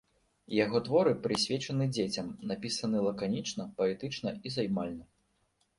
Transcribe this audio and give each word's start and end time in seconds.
Яго 0.59 0.77
творы 0.87 1.13
прысвечаны 1.27 1.85
дзецям, 1.97 2.33
напісаны 2.53 2.97
лаканічна, 3.09 3.63
паэтычна 3.83 4.29
і 4.45 4.57
займальна. 4.57 5.05